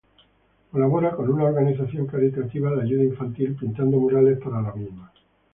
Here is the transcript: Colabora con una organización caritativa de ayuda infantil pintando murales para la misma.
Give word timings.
Colabora 0.71 1.13
con 1.15 1.29
una 1.31 1.43
organización 1.43 2.07
caritativa 2.07 2.71
de 2.71 2.81
ayuda 2.81 3.03
infantil 3.03 3.55
pintando 3.55 3.99
murales 3.99 4.39
para 4.39 4.59
la 4.59 4.73
misma. 4.73 5.11